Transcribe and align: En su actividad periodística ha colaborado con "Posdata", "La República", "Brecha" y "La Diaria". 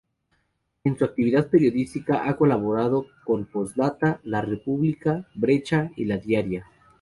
En 0.83 0.97
su 0.97 1.05
actividad 1.05 1.47
periodística 1.51 2.27
ha 2.27 2.35
colaborado 2.35 3.05
con 3.23 3.45
"Posdata", 3.45 4.19
"La 4.23 4.41
República", 4.41 5.27
"Brecha" 5.35 5.91
y 5.95 6.05
"La 6.05 6.17
Diaria". 6.17 6.65